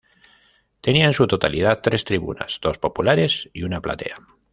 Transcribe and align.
Tenía 0.81 1.05
en 1.05 1.13
su 1.13 1.27
totalidad 1.27 1.81
tres 1.83 2.05
tribunas: 2.05 2.57
dos 2.59 2.79
populares 2.79 3.51
y 3.53 3.61
una 3.61 3.81
platea. 3.83 4.17